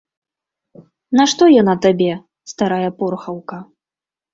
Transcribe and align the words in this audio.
Нашто 1.21 1.43
яна 1.61 1.75
табе, 1.85 2.11
старая 2.57 2.89
порхаўка? 3.01 3.67